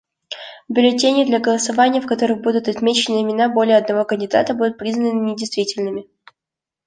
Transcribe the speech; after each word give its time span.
Бюллетени 0.67 1.25
для 1.25 1.39
голосования, 1.39 2.01
в 2.01 2.07
которых 2.07 2.41
будут 2.41 2.67
отмечены 2.67 3.21
имена 3.21 3.49
более 3.49 3.77
одного 3.77 4.03
кандидата, 4.03 4.55
будут 4.55 4.79
признаны 4.79 5.29
недействительными. 5.29 6.07